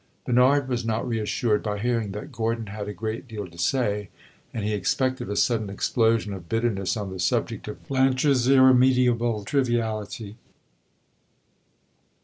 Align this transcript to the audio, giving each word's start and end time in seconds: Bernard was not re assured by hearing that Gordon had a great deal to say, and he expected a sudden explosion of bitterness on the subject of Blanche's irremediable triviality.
Bernard 0.25 0.67
was 0.67 0.83
not 0.83 1.07
re 1.07 1.19
assured 1.19 1.61
by 1.61 1.77
hearing 1.77 2.09
that 2.11 2.31
Gordon 2.31 2.65
had 2.65 2.87
a 2.87 2.91
great 2.91 3.27
deal 3.27 3.45
to 3.47 3.57
say, 3.59 4.09
and 4.51 4.65
he 4.65 4.73
expected 4.73 5.29
a 5.29 5.35
sudden 5.35 5.69
explosion 5.69 6.33
of 6.33 6.49
bitterness 6.49 6.97
on 6.97 7.11
the 7.11 7.19
subject 7.19 7.67
of 7.67 7.87
Blanche's 7.87 8.49
irremediable 8.49 9.43
triviality. 9.45 10.37